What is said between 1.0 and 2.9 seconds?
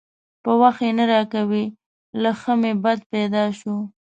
راکوي؛ له ښه مې